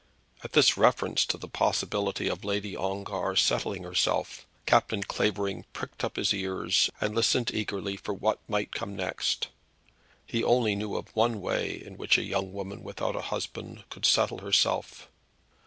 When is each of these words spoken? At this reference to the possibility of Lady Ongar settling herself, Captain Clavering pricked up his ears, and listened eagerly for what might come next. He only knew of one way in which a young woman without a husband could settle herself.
At 0.43 0.53
this 0.53 0.77
reference 0.77 1.27
to 1.27 1.37
the 1.37 1.47
possibility 1.47 2.27
of 2.27 2.43
Lady 2.43 2.75
Ongar 2.75 3.35
settling 3.35 3.83
herself, 3.83 4.47
Captain 4.65 5.03
Clavering 5.03 5.63
pricked 5.73 6.03
up 6.03 6.15
his 6.15 6.33
ears, 6.33 6.89
and 6.99 7.13
listened 7.13 7.51
eagerly 7.53 7.97
for 7.97 8.11
what 8.11 8.39
might 8.49 8.73
come 8.73 8.95
next. 8.95 9.49
He 10.25 10.43
only 10.43 10.73
knew 10.75 10.95
of 10.95 11.15
one 11.15 11.39
way 11.39 11.83
in 11.85 11.97
which 11.97 12.17
a 12.17 12.23
young 12.23 12.51
woman 12.51 12.81
without 12.81 13.15
a 13.15 13.21
husband 13.21 13.83
could 13.91 14.07
settle 14.07 14.39
herself. 14.39 15.07